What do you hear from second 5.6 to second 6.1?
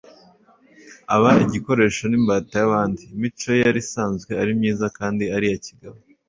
kigabo